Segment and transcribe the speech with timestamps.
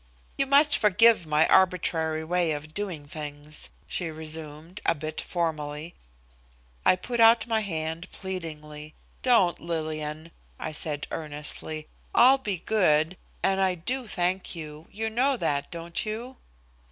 [0.35, 5.93] "You must forgive my arbitrary way of doing things," she resumed, a bit formally.
[6.83, 8.95] I put out my hand pleadingly.
[9.21, 11.87] "Don't, Lillian," I said earnestly.
[12.15, 14.87] "I'll be good, and I do thank you.
[14.91, 16.37] You know that, don't you?"